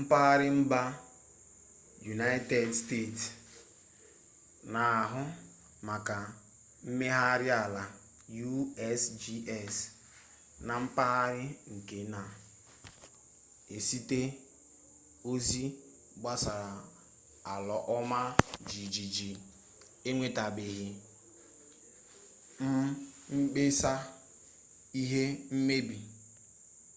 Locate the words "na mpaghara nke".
10.66-11.98